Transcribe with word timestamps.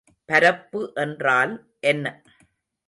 பரப்பு 0.29 0.81
என்றால் 0.95 1.53
என்ன? 1.83 2.05